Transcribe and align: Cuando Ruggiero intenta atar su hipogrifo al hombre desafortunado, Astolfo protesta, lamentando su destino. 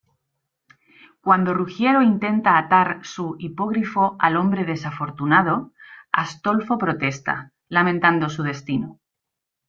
Cuando 1.23 1.53
Ruggiero 1.53 2.01
intenta 2.01 2.57
atar 2.57 3.01
su 3.03 3.35
hipogrifo 3.37 4.15
al 4.17 4.35
hombre 4.35 4.65
desafortunado, 4.65 5.73
Astolfo 6.11 6.79
protesta, 6.79 7.51
lamentando 7.69 8.27
su 8.27 8.41
destino. 8.41 8.99